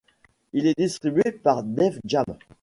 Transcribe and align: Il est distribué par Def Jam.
Il 0.53 0.65
est 0.65 0.79
distribué 0.79 1.31
par 1.31 1.61
Def 1.61 1.99
Jam. 2.05 2.25